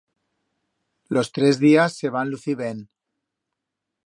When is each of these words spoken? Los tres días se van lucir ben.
Los 1.09 1.31
tres 1.31 1.59
días 1.59 1.93
se 1.95 2.09
van 2.09 2.31
lucir 2.31 2.55
ben. 2.63 2.89